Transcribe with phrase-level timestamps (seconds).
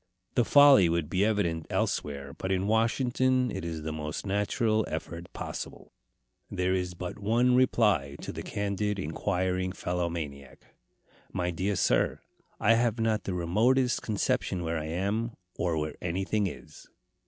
[0.33, 5.31] The folly would be evident elsewhere, but in Washington it is the most natural effort
[5.31, 5.91] possible.
[6.49, 10.73] There is but one reply to the candid and inquiring fellow maniac:
[11.31, 12.19] "My dear sir,
[12.59, 16.87] I have not the remotest conception where I am, or where anything is."